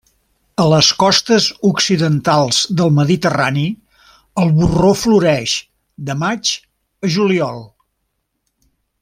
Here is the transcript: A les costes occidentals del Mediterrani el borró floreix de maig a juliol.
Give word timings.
A 0.61 0.63
les 0.69 0.87
costes 1.01 1.49
occidentals 1.69 2.61
del 2.79 2.93
Mediterrani 3.01 3.67
el 4.45 4.51
borró 4.57 4.95
floreix 5.03 5.55
de 6.09 6.17
maig 6.25 6.57
a 6.59 7.13
juliol. 7.19 7.63